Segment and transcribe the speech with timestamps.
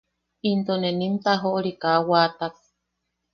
[0.49, 2.53] Into ne nim tajoʼori kaa wattak.